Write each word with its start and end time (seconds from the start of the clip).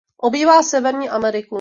Obývá 0.17 0.63
Severní 0.63 1.09
Ameriku. 1.09 1.49